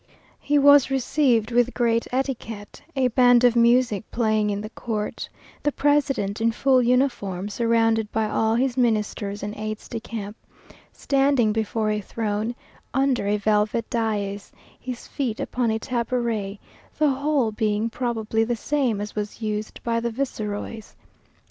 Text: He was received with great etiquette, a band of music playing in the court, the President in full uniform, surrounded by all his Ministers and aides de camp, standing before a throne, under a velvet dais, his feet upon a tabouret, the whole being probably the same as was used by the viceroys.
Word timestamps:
He 0.39 0.57
was 0.57 0.89
received 0.89 1.51
with 1.51 1.75
great 1.75 2.07
etiquette, 2.11 2.81
a 2.95 3.09
band 3.09 3.43
of 3.43 3.55
music 3.55 4.03
playing 4.09 4.49
in 4.49 4.61
the 4.61 4.71
court, 4.71 5.29
the 5.61 5.71
President 5.71 6.41
in 6.41 6.51
full 6.51 6.81
uniform, 6.81 7.49
surrounded 7.49 8.11
by 8.11 8.27
all 8.27 8.55
his 8.55 8.75
Ministers 8.75 9.43
and 9.43 9.53
aides 9.55 9.87
de 9.87 9.99
camp, 9.99 10.35
standing 10.91 11.53
before 11.53 11.91
a 11.91 12.01
throne, 12.01 12.55
under 12.95 13.27
a 13.27 13.37
velvet 13.37 13.87
dais, 13.91 14.51
his 14.79 15.05
feet 15.07 15.39
upon 15.39 15.69
a 15.69 15.77
tabouret, 15.77 16.57
the 16.97 17.11
whole 17.11 17.51
being 17.51 17.87
probably 17.87 18.43
the 18.43 18.55
same 18.55 19.01
as 19.01 19.13
was 19.15 19.39
used 19.39 19.83
by 19.83 19.99
the 19.99 20.09
viceroys. 20.09 20.95